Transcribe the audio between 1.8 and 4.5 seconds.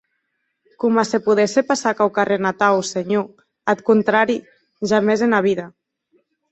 quauquarren atau, senhor; ath contrari,